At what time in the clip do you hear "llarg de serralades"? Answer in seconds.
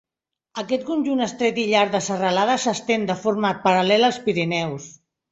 1.71-2.65